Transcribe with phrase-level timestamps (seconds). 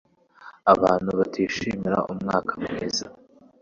[0.73, 1.97] abantu batishimira.
[2.11, 3.05] Umwuka mwiza